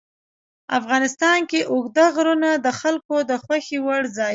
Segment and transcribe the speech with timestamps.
[0.79, 4.29] افغانستان کې اوږده غرونه د خلکو د خوښې وړ ځای دی.